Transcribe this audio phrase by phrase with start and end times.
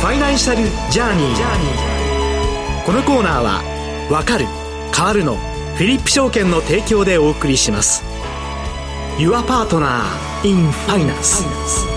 [0.00, 2.84] ファイナンシャルジャーニー。
[2.84, 3.62] このコーナーは
[4.10, 4.46] 「わかる
[4.94, 5.36] 変わるの」
[5.76, 8.04] フィリップ証券の提供でお送りします。
[9.18, 10.02] Your Partner
[10.44, 11.95] in Finance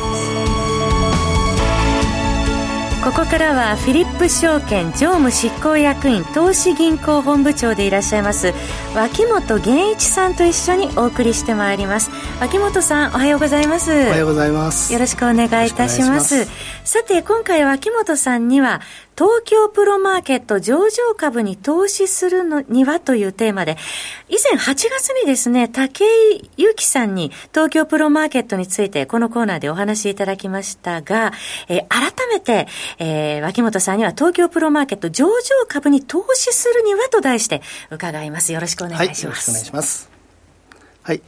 [3.10, 8.54] ここからはフィリップ証券常務執行役員投資銀行本部長でいらっしゃいます
[8.96, 12.10] 脇本源一さんと一緒にお送りしてまいります。
[12.42, 13.92] 脇本さんおはようございます。
[13.92, 14.92] おはようございます。
[14.92, 16.46] よろしくお願いいたします。
[16.84, 18.82] さて今回脇本さんには
[19.20, 23.76] 東京プロマーケット上場株に投資するのにはというテーマで、
[24.30, 31.34] 以前8月にですね、武井祐樹さんに東京プロマーケットについてこのコーナーでお話しいただきましたが、
[31.68, 35.34] えー、改めて、えー、脇本さんには東京プロマーケット上場
[35.68, 37.62] 株に投資するにはと題して
[37.92, 38.54] 伺います。
[38.54, 39.26] よろしくお願いします。
[39.26, 40.10] はい、よろしくお願いします。
[41.04, 41.22] はい。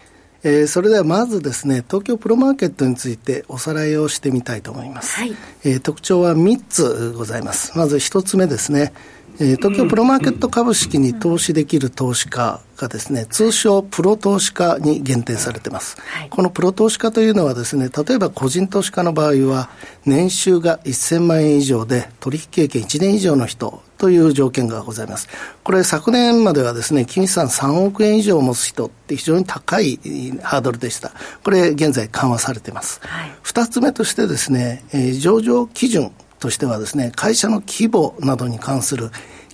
[0.43, 5.19] えー、それではまずですね、東京プロマーケットについておさらいをしてみたいと思います。
[5.19, 7.77] はい、えー、特徴は3つございます。
[7.77, 8.91] まず1つ目ですね、
[9.39, 15.99] えー、東京プロマーケット株式に投資できる投資家がですね、通称プロ投資家に限定されています。
[16.01, 19.69] はい、このプロ投資家というのはですね、例えば個人投資家の場合は、
[20.05, 25.29] 年収が1000万円以上で取引経験1年以上の人という条件がございます。
[25.63, 29.99] これ昨年まではですね、金資産3億円以上を持つ人って非常に高い
[30.41, 31.11] ハードルでした。
[31.43, 32.99] これ現在緩和されています。
[33.43, 36.11] 二、はい、つ目としてですね、えー、上場基準
[36.41, 39.11] としてはですね、会社の規模などに関する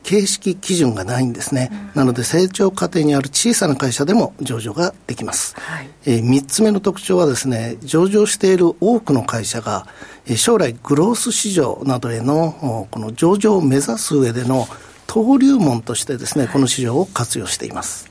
[0.08, 9.86] 形式基準がないんですね、うん、なので成長過程にある小さな会社でも上場ができます、はい、えー、3つ目の特徴はですね上場している多くの会社が、
[10.26, 14.66] えー、将来グロース市場などへのこの上場を目指す上での
[15.10, 18.10] 登竜門としてですね、はい、この市場を活用しています、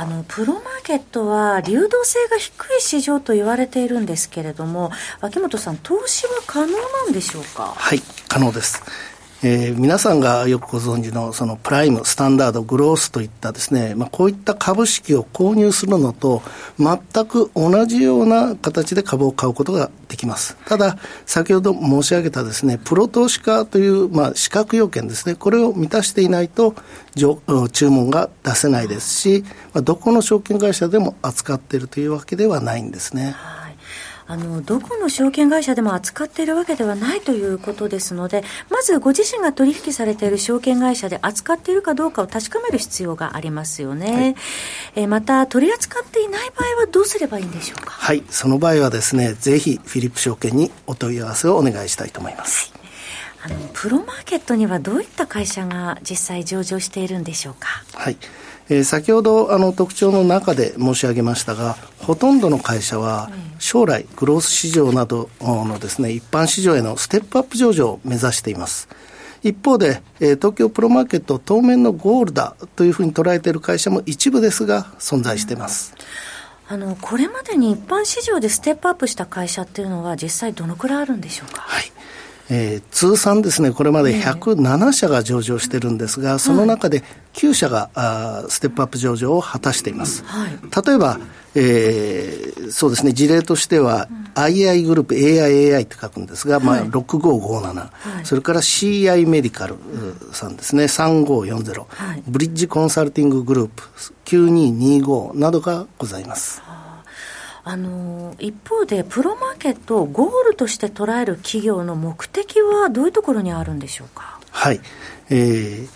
[0.00, 6.78] あのプロマーケットは流動性が低い市場と言われているんですけれども、秋元さん、投資は可能な
[7.10, 7.74] んでしょうか？
[7.76, 8.82] はい、可能です。
[9.42, 16.42] えー、皆さんがよくご存知のそのプライム、スタンダード、グロースといったですね、まあ、こういった株式を購入するのと
[16.78, 20.58] 全く同じような形で株を買うことができます。
[20.66, 26.74] ただ、先ほど申し上げたですね、プロ投資家という、まあ、資格要件ですね、これを満たしていないと
[27.72, 33.34] 注文が出せないですし、まあ、どこの証券会社でも扱っているというわけではないんですね。
[34.30, 44.12] あのどこの証券会社でも扱っているわけではないということですので、まずご自身が取引されている証券会社で扱っているかどうかを確かめる必要がありますよね。
[44.12, 44.34] はい、
[44.94, 47.90] えまた、取り扱っていない場合はどうすればいいんでしょうか？
[47.90, 52.72] はい、その場合はですね、ぜひフィリップ証券にお問い合わせをお願いしたいと思います。
[53.38, 57.66] はい、あのプロマーケットにはどういった会社が実際上場しているんでしょうか？
[57.94, 58.16] はい。
[58.70, 68.88] えー、先ほどあの特徴の中で申し上げましたが、ほとんどの会社は将来グロース市場などのですね、一般市場へのステップアップ上場を目指しています。
[69.42, 75.94] 一方で、えー、東京プロマーケット当面のゴールだというふうに捉えている会社も一部ですが存在しています。
[76.68, 81.62] あのこれまでに一般市場でステップアップした会社っていうのは実際どのくらいあるんでしょうか？
[81.62, 81.90] はい。
[82.50, 90.24] えー、通算ですね、これまで107社が上場してるんですが、その中で9社が、あステップアップ上場を果たしています。
[90.24, 91.20] はい、例えば、
[91.54, 97.90] えー、そうですね、事例としては、うん、II グループ、AIAI って書くんですが、はい、まあ、6557、は
[98.22, 99.76] い、それから CI メディカル
[100.32, 103.82] さんですね、3540、はい、ブリッジコンサルティンググループ、
[104.24, 106.60] 9225などがございます。
[107.62, 114.40] あの一方で、プロマーケットをゴールとして捉える企業の目的はどういうところにあるんでしょうか？
[114.50, 114.80] はい、
[115.28, 115.88] えー、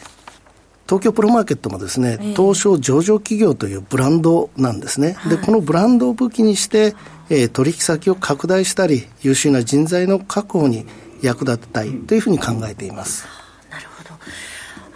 [0.87, 5.15] 東京プロマーケットもですね、えー、東証上場企業というブランドなんですね。
[5.15, 6.95] はい、で、このブランドを武器にして、
[7.31, 10.85] えー、取引先を拡大したり、優秀な人材の確保に
[11.23, 13.27] 役立てたいというふうに考えています。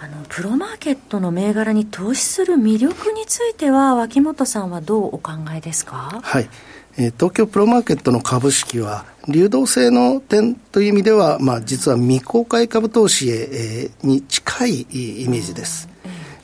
[0.09, 6.21] の、プロマーケットの銘柄に投資する魅力については、脇本さんはどうお考えですか？
[6.23, 6.49] はい。
[6.97, 15.89] えー、東京プロマーケットの株式は、流動性の点という意味では、まあ、実は未公開株投資へ、えー、に近いイメージです。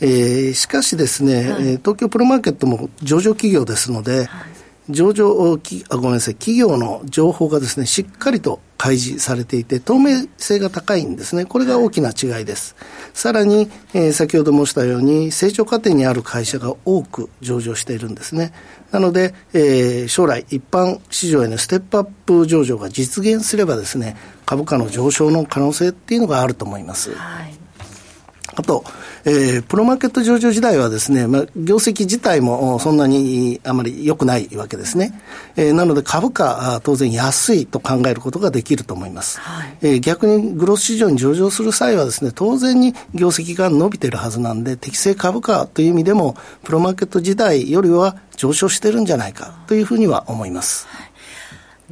[0.00, 4.28] えー、しかしですね、はい、東京プロマーケットも上場企業ですので、はい
[4.90, 11.46] 上場きあ、ごめんなさい、企業の情報がですね、しっかりと開示されていて、透明性が高いんですね。
[11.46, 12.76] これが大きな違いです。
[13.14, 18.52] さらに、えー、先ほど申したように、成長過程にある会社が多く上場しているんですね。
[18.90, 27.14] なので、えー、将来、一般市場へのステップアップ上場が実現すればですね、株価の上昇の可能性っていうのがあると思います。
[27.14, 27.63] はい
[28.56, 28.84] あと、
[29.24, 35.20] えー、プロマーケット上場時代はですね、まあ、業績自体もそんなにあまり良くないわけですね。
[35.56, 39.40] えー、なので株価、当然安いと考えることができると思います。
[39.40, 50.86] はい、えー、逆にグロス市場に上場する際はですね、当然に業績が伸びているはずなんで、適正株価という意味でも、プロマーケット時代よりは上昇してるんじゃないかというふうには思います。
[50.88, 51.13] はい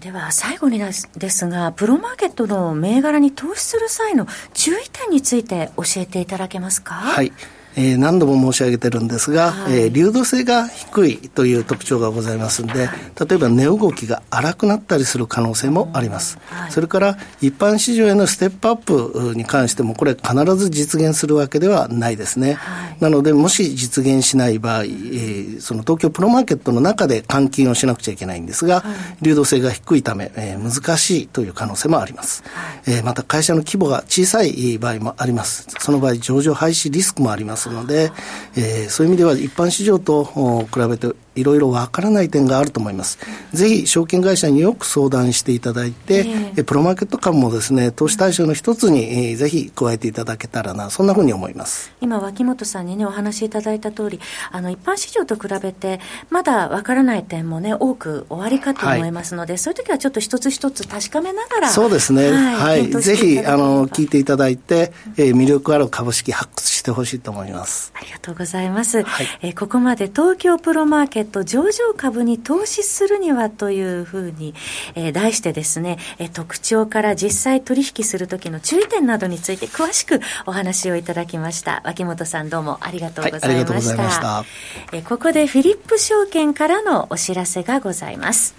[0.03, 6.95] では最後にですが、プロマーケットの銘柄に投資する際の注意点について教えていただけますか？
[6.95, 7.33] はい。
[7.77, 12.89] えー、何度も申し上げてるんですが、はい、えー、流動性が低いという特徴がございますので、
[13.19, 16.39] 例えば値動きが荒くなったりする可能性もあります。
[16.47, 22.55] はい、それから一般市場へのステップアップに関しても、これ必ず実現するわけではないですね。
[22.55, 28.85] はい、なので、もし実現しない場合、えー、その東京プロマーケットの中で換金をしなくちゃいけないんですが、
[29.21, 32.43] 流動性が低いため、えー、難しいという可能性もあります。
[32.87, 35.67] えー、また会社の規模が小さい場合もあります。
[35.79, 38.13] その場合、上場廃止リスクもありますので、
[38.57, 43.19] えー、そういう意味では一般市場と比べていろいろわからない点があると思います。
[43.53, 46.27] ぜひ証券会社によく相談していただいて、
[46.57, 51.93] えー、プロマーケット株もですね、投資対象の一つに、えー、ぜひ加えていただけたらな、そんなふうに思います。
[52.01, 54.21] 今、脇本さんにね、お話しいただいた通り、
[54.51, 56.01] あの、一般市場と比べて、
[56.31, 62.31] まだわからない点もね、多くおありかと思いますので、はい、そういう時はちょっと一つ一つ確かめながら、そうですね。
[62.31, 62.55] はい。
[62.55, 67.93] はい、ぜひ、あの、聞いていただいて、えー、魅力ある株式発掘してほしいと思います。
[67.95, 69.03] ありがとうございます。
[69.03, 74.55] はい、えー、ここまで東京プロマーケット上場株に投資するにはというふうに、
[74.95, 81.83] えー、題してですね、えー、特徴から実際取引するときの注意点などについて詳しくお話をいただきました。
[81.85, 84.03] 脇本さんどうもありがとうございました。
[84.03, 84.45] は
[84.93, 88.55] い、えここでフィリップ証券からのお知らせがございます。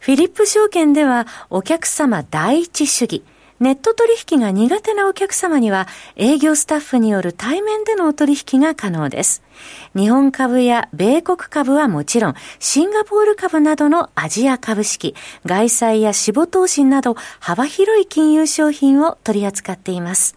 [0.00, 3.22] フィリップ証券ではお客様第一主義、
[3.60, 5.86] ネット取引が苦手なお客様には
[6.16, 9.42] 営業スタッフによる対面でのお取引が可能です。
[9.96, 15.14] 日本株や米国株はもちろん、シンガポール株などのアジア株式、
[15.46, 20.36] 外債や死亡投資など幅広い金融商品を取り扱っています。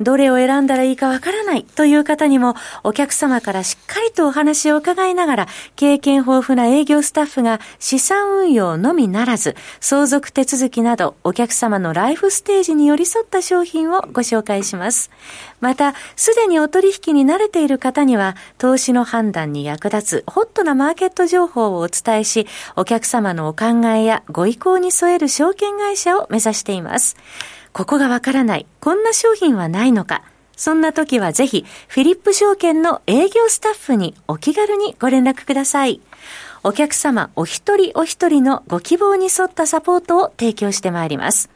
[0.00, 2.54] どれを選んだらいいかわからないという方にも、
[2.84, 5.46] お客様からしっかりとお話を伺いながら、
[5.76, 15.10] 経験豊富な営業スタッフが資産運用のみならず、相続手続きなど、お客様のライフステージに寄り添った商品をご紹介します。
[15.60, 22.46] また、すでにお取引に慣れている方には、投資の判断に役立つホットなマーケット情報をお伝えし、
[22.76, 27.16] お客様のお考えやご意向に添える証券会社を目指しています。
[27.78, 30.24] ここがわからない、こんな商品はないのか、
[30.56, 36.00] そんな時はぜひ、フィリップ証券の営業スタッフにお気軽にご連絡ください。
[36.64, 41.50] お客様お一人お一人のご希望に沿ったサポートを提供してまいります。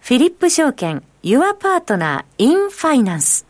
[0.00, 3.46] フィリップ証券、Your Partner in Finance。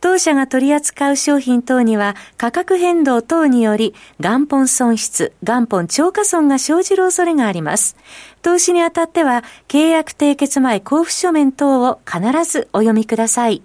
[0.00, 7.96] 当社が取り扱う商品等には価格変動等により元本損失、元本超過損が生じる恐れがあります。
[8.42, 13.62] 投資にあたっては契約締結前交付書面等を必ずお読みください。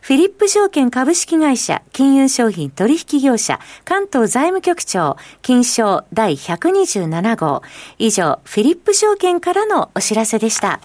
[0.00, 7.62] フィリップ証券株式会社金融商品取引業者関東財務局長金賞第127号
[7.98, 10.80] 以上フィリップ証券からのお知らせでした。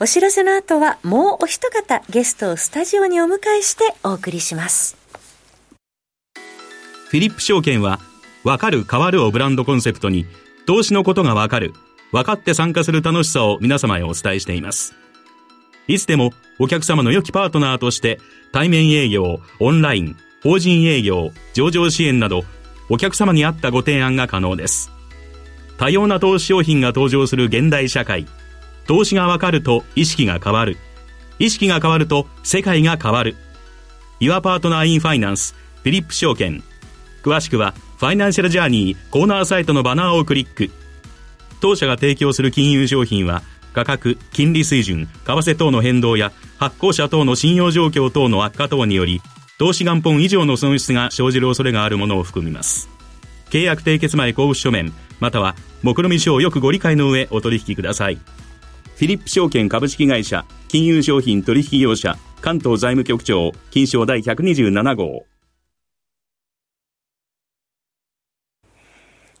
[0.00, 4.96] お知らせの後はもうお一方ゲストをスタジオにお迎えしてお送りします。
[7.08, 8.00] フィリップ証券は、
[8.44, 10.26] わかる変わるをブランドコンセプトに、
[10.68, 11.72] 投資のことがわかる、
[12.12, 14.94] 分かって参加する楽しさを皆様へお伝えしています。
[15.86, 18.20] いつでもお客様の良きパートナーとして、
[18.52, 22.42] 対面営業、オンライン、法人営業、上場支援など、
[22.90, 24.90] お客様に合ったご提案が可能です。
[25.78, 28.26] 多様な投資商品が登場する現代社会。
[28.86, 30.76] 投資がわかると意識が変わる。
[31.38, 33.36] 意識が変わると世界が変わる。
[34.20, 36.62] Your Partner in Finance フィリップ証券。
[37.22, 40.70] 詳しくはファイナンシャルジャーニーコーナーサイトのバナーをクリック。
[41.60, 49.20] 当社が提供する金融商品は価格、金利水準、為替等の変動や発行者等の信用状況等の悪化等により
[49.58, 52.88] 投資元本以上の損失が生じる恐れがあるものを含みます。
[53.50, 58.14] 契約締結前交付書面または目論見書をよくご理解の上お取引ください。
[58.14, 65.26] フィリップ証券株式会社、金融商品取引業者、関東財務局長、金賞第127号。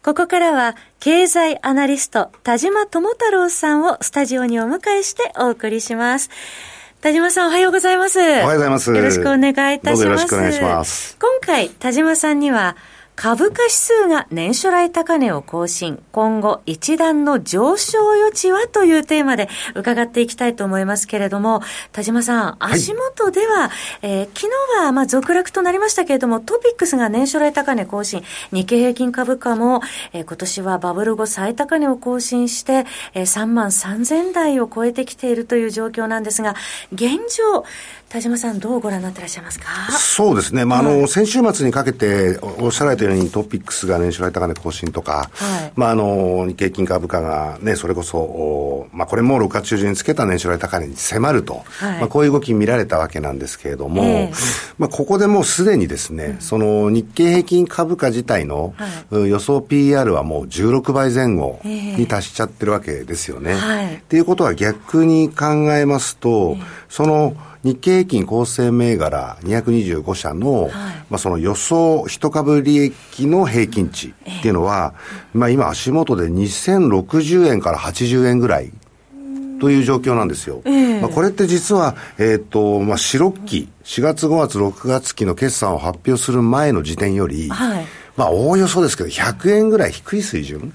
[0.08, 6.30] ここからは、経済アナリスト、田島智太郎さんをスタジオにお迎えしてお送りします。
[7.02, 8.18] 田島さんおはようございます。
[8.18, 8.90] おはようございます。
[8.90, 10.04] よろしくお願いいたします。
[10.04, 11.18] よろしくお願いします。
[11.20, 12.74] 今回、田島さんには、
[13.20, 16.00] 株価指数が年初来高値を更新。
[16.12, 21.60] 今後一段の上昇余地はというテーマで伺っていきたいと思いますけれども、
[21.90, 23.70] 田島さん、足元では、はい、
[24.02, 24.42] えー、昨
[24.76, 28.22] 日はまあ続落となりましたけれども、トピックスが年初来高値更新。
[28.52, 29.82] 日経平均株価も、
[30.12, 36.54] えー、今年はバブル後最高値を更新して、えー、3万3000台を超えてきているという状況なんですが、
[36.92, 37.64] 現状、
[38.08, 39.66] 田島さん、どうご覧になってらっしゃいますか？
[39.92, 58.72] そうですね、まあ、あの、先週末にかけて、おっしゃられたように、トピックスが年初来高値更新とか、はい、まあ、あの、日経金株価がね、それこそ、まあ、これも6月中旬につけた年初来高値に迫ると、はい、まあ、こういう動き見られたわけなんですけれども、えー、まあ、ここでもうすでにですね、うん、その日経平均株価自体の、
[59.10, 63.52] はい、予想 PR はもう16倍前後に達しちゃってるわけですよね。
[63.52, 74.94] はい、っていうことは逆に考えますと、えー、その、日経平均構成銘柄225社の、はい、まあその予想一株利益の平均値っていうのは、
[75.34, 78.70] えー、まあ今足元で2060円から80円ぐらい
[79.60, 80.62] という状況なんですよ。
[80.64, 87.86] えー、まあこれって実は、えっ、ー、と、まあ四六期、4月5月6月期の決算を発表する前の時点より、はい、
[88.16, 90.72] まあおおよそですけど100円ぐらい低い水準。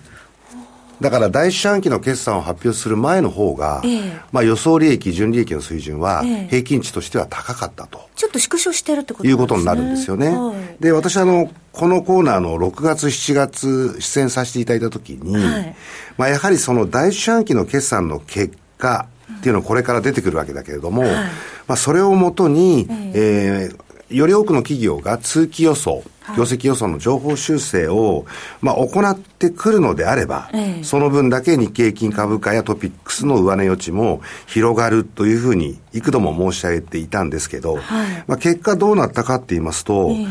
[1.01, 7.99] だから第一四半期の決算を発表する前の方が、えー、まあ予想利益、純利益の水準は平均値としては高かったと。
[7.99, 10.29] えー、ちょっと縮小してるってこということになるんですよね。
[10.29, 15.75] はい、で、私あの、このコーナーの6月、7月出演させていただいたときに、はい、
[16.17, 19.07] まあやはりその第一四半期の決算の結果
[19.39, 21.29] っていうのはこれから出てくるわけだけれども、はい、ま
[21.69, 26.03] あそれをもとに、えー、えーより多くの企業が通期予想、
[26.37, 28.25] 業績予想の情報修正を、
[28.61, 40.25] まあ、行ってくるのであれば、ええ、その分だけ日経金株価やトピックスの上値余地も広がるというふうに幾度も申し上げていたんですけど、はい、まあ、結果どうなったかって言いますと、え、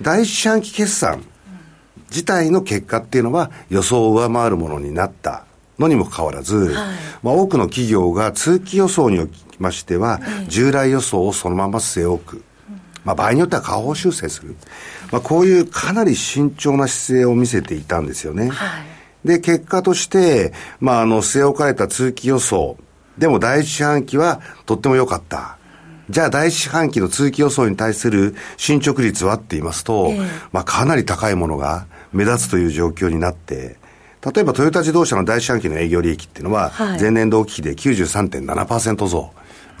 [0.00, 1.24] 第一四半期決算
[2.10, 5.44] 自体の結果っていうのは予想を上回るものになった
[5.78, 12.44] のにもかかわらず、はい、まあ、多くの企業が通期予想におきましては、従来予想をそのまま据え置く。
[13.04, 14.56] まあ、場合によっては下方修正する。
[15.10, 18.48] まあ、こういうかなり慎重な姿勢を見せていたんですよね。
[18.50, 18.80] は
[19.24, 22.76] い、で、結果として、まあ、あの、据え置かれた通期予想。
[23.18, 25.58] でも第一四半期はとっても良かった。
[26.10, 33.76] じゃあ第一四半期の通期予想に対する進捗率はって言いますと、えー、まあかなり高いものが目立つという状況になって、
[34.24, 39.32] 例えばトヨタ自動車の第一四半期の営業利益っていうのは、前年同期比で93.7%増。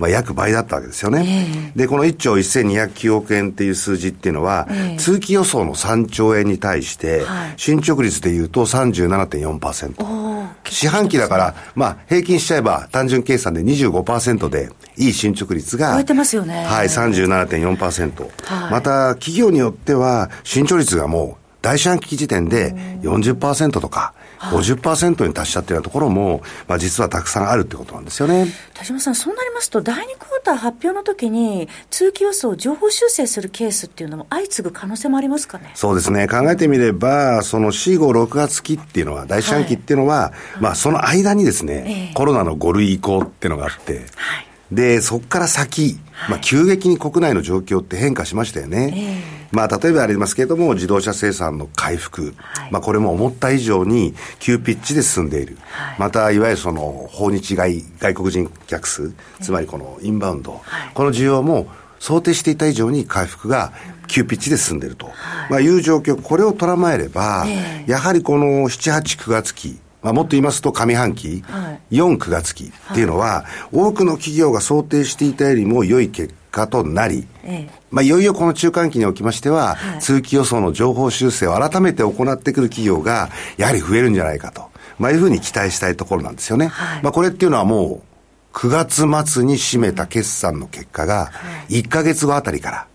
[0.02, 1.24] まあ、約倍だったわけですよね。
[1.24, 7.22] えー、で、この1兆1209億円っていう数字っていうのは、えー、通期予想の3兆円に対して、
[7.56, 10.42] 進捗率でいうと37.4%。
[10.68, 16.64] 四半期だから、まあ、平均しちゃえば単純計算で25%で、いい進捗率が、超えてますよね。
[16.64, 18.22] はい、37.4%。
[18.44, 24.14] はい、また、企業によっては、進捗率がもう、第四半期時点で40%とか、
[24.50, 28.46] 50%に達しちゃってるようなところも、まあ、実はたくさんあるってことなんですよね。
[28.74, 35.70] 田島さん、そうなりますと、第2クォーター発表の時に、通期予想を情報修正するケースっていうのも相次ぐ可能性もありますかね？
[35.74, 36.26] そうですね。
[36.26, 45.98] 考えてみれば、その4、5、6月期っていうのは、第四半期っていうのは、はい、まあ、その間にですね、えー、コロナの5類移行っていうのがあって、はいで、そこから先、
[46.28, 49.24] まあ、急激に国内の状況って変化しましたよね。
[49.36, 55.58] えーまあ、例えばありますけれども、自動車生産の回復、はい、まあ、これも思った以上に急ピッチで進んでいる。
[55.70, 59.12] はい、また、いわゆるその、訪日外、外国人客数、
[59.42, 61.66] つまりこのインバウンド、はい、この需要も
[61.98, 63.72] 想定していた以上に回復が
[64.08, 65.10] 急ピッチで進んでいると、
[65.50, 67.46] まあ、いう状況、これを捉まえれば、
[67.86, 86.66] やはりこの7、8、9月期、まあ、もっと言いますと上半期、はい、4、9月期っていうのは、多くの企業が想定していたよりも良い結果となり、ええ、まあ、いよいよこの中間期におきましては、はい、通期予想の情報修正を改めて行ってくる企業が、やはり増えるんじゃないかと、まあ、いうふうに期待したいところなんですよね。
[86.66, 88.12] はい、まあ、これっていうのはもう、
[88.52, 91.30] 9月末に占めた決算の結果が、
[91.68, 92.86] 1か月後あたりから、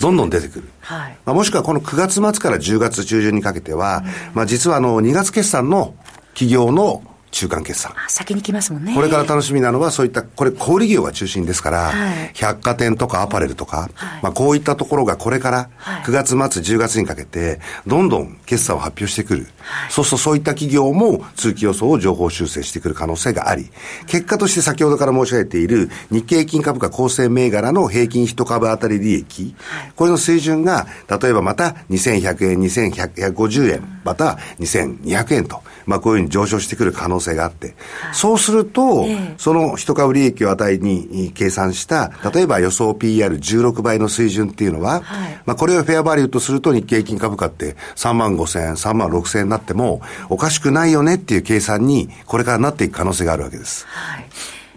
[0.00, 0.68] どんどん出てくる。
[0.80, 5.94] はい、まあ、もしくはこの9月末から10月中旬にかけては、うん、まあ実はあの2月決算の
[6.34, 7.94] 企業の中間決算。
[8.08, 8.94] 先に来ますもんね。
[8.94, 15.70] これから楽しみなのは、そういった、これ小売業が中心ですから、はい、百貨店とかアパレルとか、はい、まあこういったところがこれから
[16.04, 19.46] 9月末、10月にかけて、どんどん決算を発表してくる。
[19.60, 23.70] はい、そうするとそういった企業も通期予想を情報修正してくる可能性があり、
[24.06, 29.54] 結果として先ほどから申し上げている日経金株価構成銘柄の平均一株当たり利益、
[29.96, 53.86] これの水準が、例えばまた2100円、2150円、また2200円と、まあこういうふうに上昇してくる可能能性があって、はい、そうすると、えー、その一株利益を値に計算した、例えば予想 PR16 倍の水準っていうのは、はい、まあこれをフェアバリューとすると日経平均株価って3万5千円、3万6千円になってもおかしくないよねっていう計算にこれからなっていく可能性があるわけです。
[53.86, 54.26] はい。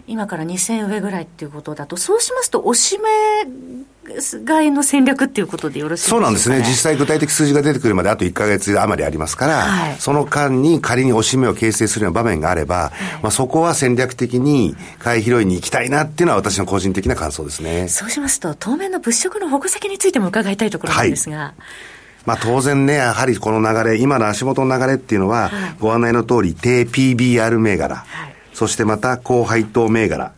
[0.06, 3.08] 今から2000円上ぐらいっていうことだと、そうしますと、おしめ
[4.44, 6.58] 買いの戦略っていうことでよろしいですか、ね、そうなんですね。
[6.58, 17.88] 実際具体的数字が出てくるまであと1か月余りありますから、はい、その間に仮におしめを形成するような場面があれば、はい、まあそこは戦略的に買い拾いに行きたいなっていうのは私の個人的な感想ですね。
[17.88, 21.36] そうしますと、当面の物色の矛先についても伺いたいところなんですが。
[21.36, 21.62] はい。
[22.26, 30.32] まあ当然ね、やはりこの流れ、今の足元の流れっていうのは、ご案内の通り、低 PBR 銘柄、はい、そしてまた高配当銘柄、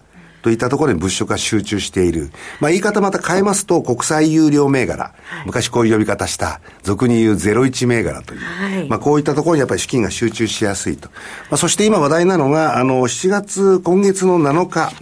[0.46, 2.30] といったところに物色が集中している。
[2.60, 5.12] まあ言い方また変えますと、国際有料銘柄。
[5.24, 8.40] はい、昔こういう呼び方した、俗に言う01銘柄という。
[8.40, 11.08] はい、まあこういったところにやっぱり資金が集中しやすいと。
[11.50, 14.92] まあそして今話題なのが、あの、7月、今月の7日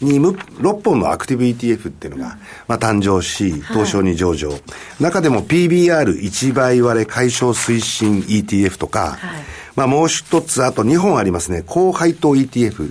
[0.00, 2.36] に、はい、6本のアクティブ ETF っていうのが、
[2.66, 4.50] まあ誕生し、東証に上場。
[4.98, 9.16] 中でも PBR1 倍割れ解消推進 ETF とか、
[9.76, 11.62] まあもう一つ、あと2本ありますね。
[11.64, 12.90] 高配当 ETF。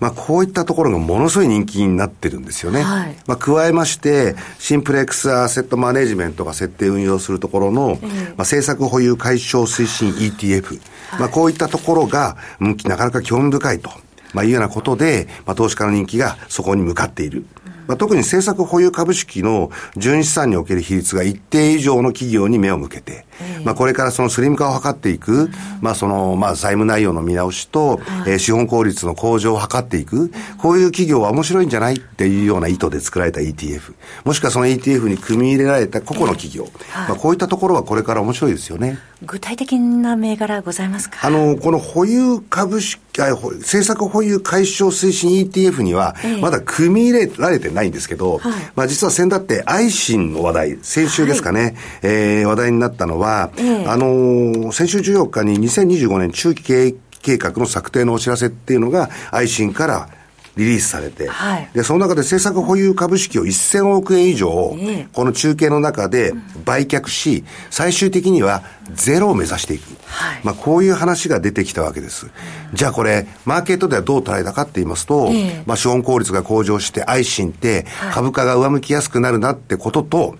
[0.00, 2.82] まあ、こういったところがものすごい人気になってるんですよね。
[2.82, 10.78] はい、まあ、加えまして、シンプレックスアセットマネジメントが設定運用するところの、まあ、政策保有解消推進 ETF。
[11.10, 13.90] はい、まあ、こういったところが、なかなか興味深いと。
[14.32, 17.46] まあ、いうようなことで、まあ、投資家の人気がそこに向かっている。
[17.86, 23.25] まあ、特に政策保有株式の純資産における比率が一定以上の企業に目を向けて、
[23.64, 25.50] まあ、これからそのスリム化を図っていく、
[25.80, 38.98] まあ、その、まあ、財務内容の見直しと、えー、資本効率の向上を図っていく、こういう企業は面白いんじゃないっていうような意図で作られた ETF、もしくはその ETF に組み入れられた個々の企業、まあ、こういったところはこれから面白いですよね。
[39.22, 41.18] 具体的な銘柄ございますか？
[41.22, 53.25] あの、この保有株式、政策保有解消推進 ETF には、まだ組み入れられてないんですけど、はい、まあ実は先だって愛心の話題、先週ですかね、はい、えー、話題になったのは、
[53.56, 60.08] えー、あのー、先週14日に2025年中期経営計画の策定のお知らせっていうのが、愛心から
[60.56, 64.74] リリースされて、はい、で、その中で政策保有株式を1000億円以上、
[65.12, 66.32] この中継の中で
[66.64, 68.62] 売却し、最終的には
[68.94, 69.96] ゼロを目指していく。
[70.06, 72.28] はい、まあ、こういう話が出てきたわけです。
[72.72, 75.30] じゃあこれ、マーケットではどう捉えたかって言いますと、
[75.66, 80.36] まあ、資本効率が向上して、愛心って株価が上向きやすくなるなってことと、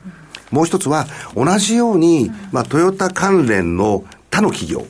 [0.51, 4.87] もう一つは、同じように、まあ、トヨタ関連の他の企業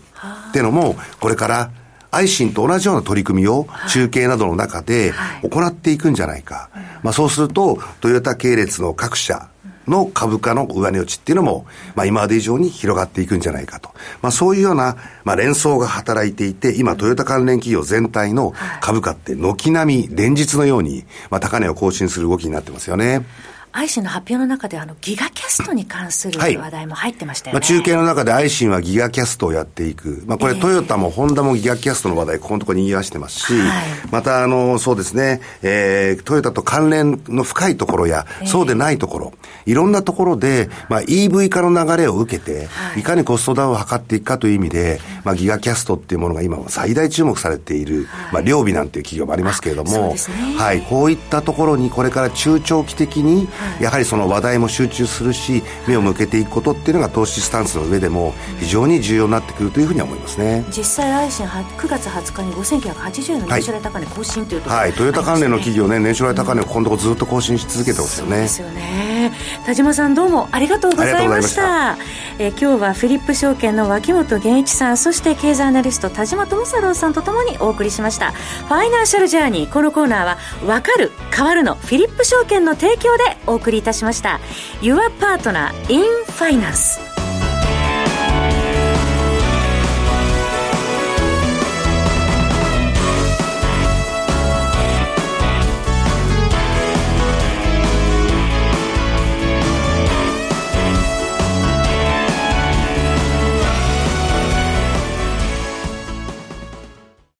[0.48, 1.70] っていうのも、これから
[2.10, 6.70] 愛心と同じような取り組みを中継などの中で行っていくんじゃないか。
[7.02, 9.48] まあそうすると、トヨタ系列の各社、
[9.86, 13.90] の株価の上値落ちっていうのも、まあ今まで以上に広がっていくんじゃないかと。
[14.20, 23.24] まあそういうような、まあ連想が働いていて、今トヨタ関連企業全体の株価って軒並み連日のように、まあ高値を更新する動きになってますよね。
[23.76, 27.60] アイシンの発表の中で、あの、ギガキャストに関する話題も入ってましたよね。
[27.60, 30.24] まあ、中継の中でアイシンはギガキャストをやっていく。
[30.26, 39.32] まあ、これ、トヨタもホンダもギガキャストの話題、ここのところに言わしてますし、はい、また、あの、そうですね、えー、トヨタと関連の深いところや、そうでないところ、
[39.66, 50.16] いろんなところで、まあ、EV 化の流れを受けて、はい、いかにコストダウンを図っていくかという意味で、まあ、ギガキャストっていうものが今最大注目されている、はい、まあ、両備なんていう企業もありますけれども、ね、
[50.56, 53.46] はい、こういったところにこれから中長期的に、
[53.80, 60.64] やはりその話題題も集中するし目を向けていくことっていうのが投資スタンスの上でも非常に重要になってくるというふうに思いますね。
[60.70, 69.32] 実際来週9月20日に5980円の年初来高値更新というところ、はい、はい、トヨタ関連の企業ね年初来高値を今度ずっと更新し続けてますよね、そうですよね。
[69.66, 71.96] 田島さんどうもありがとうございました。
[72.38, 78.32] え今日はフィリップ証券の脇本源一さんそして経済アナリスト田島智太郎さんとともにお送りしました。
[78.32, 79.72] ファイナンシャルジャーニー。
[79.72, 83.24] このコーナーは分かる変わるのフィリップ証券の提供で
[83.56, 84.38] お送りいたしました
[84.82, 87.15] Your Partner in Finance